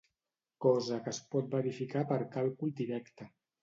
Cosa 0.65 0.97
que 1.03 1.13
es 1.17 1.21
pot 1.37 1.53
verificar 1.53 2.05
per 2.15 2.21
càlcul 2.37 2.79
directe. 2.85 3.35